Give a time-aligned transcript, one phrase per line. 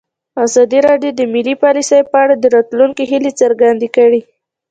[0.45, 4.21] ازادي راډیو د مالي پالیسي په اړه د راتلونکي هیلې څرګندې کړې.